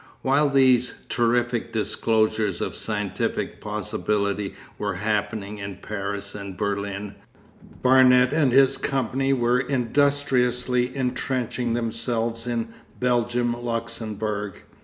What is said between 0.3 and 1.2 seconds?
these